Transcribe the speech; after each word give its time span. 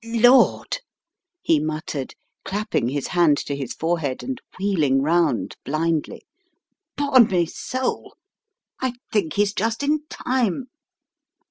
"Lord," 0.03 0.79
he 1.43 1.59
muttered, 1.59 2.15
clapping 2.43 2.89
his 2.89 3.05
hand 3.09 3.37
to 3.45 3.55
his 3.55 3.73
forehead 3.75 4.23
and 4.23 4.41
wheeling 4.57 5.03
round 5.03 5.55
blindly," 5.63 6.23
'pon 6.97 7.27
me 7.27 7.45
soul, 7.45 8.17
I 8.79 8.93
think 9.13 9.33
he's 9.33 9.53
just 9.53 9.83
in 9.83 10.07
time. 10.09 10.69